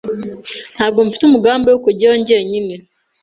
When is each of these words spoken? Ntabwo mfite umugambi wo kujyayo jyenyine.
Ntabwo 0.75 0.99
mfite 1.07 1.23
umugambi 1.25 1.67
wo 1.69 1.79
kujyayo 1.85 2.15
jyenyine. 2.27 2.73